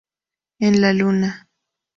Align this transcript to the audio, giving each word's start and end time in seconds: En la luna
En 0.57 0.81
la 0.81 0.93
luna 0.93 1.47